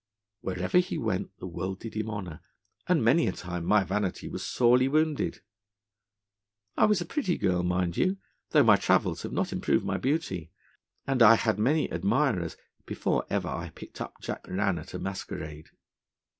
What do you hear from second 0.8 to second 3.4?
went the world did him honour, and many a